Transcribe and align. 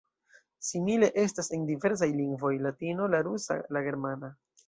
Simile 0.67 1.09
estas 1.23 1.49
en 1.57 1.67
diversaj 1.67 2.09
lingvoj: 2.21 2.53
Latino, 2.69 3.09
la 3.17 3.23
rusa, 3.29 3.59
la 3.77 3.85
germana. 3.91 4.35